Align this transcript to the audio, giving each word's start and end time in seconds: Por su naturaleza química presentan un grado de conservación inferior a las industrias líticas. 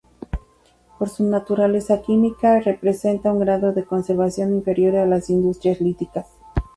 Por 0.97 1.09
su 1.09 1.23
naturaleza 1.29 2.01
química 2.01 2.59
presentan 2.81 3.33
un 3.33 3.41
grado 3.41 3.71
de 3.71 3.85
conservación 3.85 4.51
inferior 4.51 4.95
a 4.95 5.05
las 5.05 5.29
industrias 5.29 5.79
líticas. 5.79 6.25